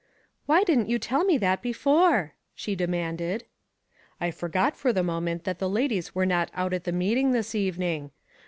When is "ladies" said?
5.69-6.15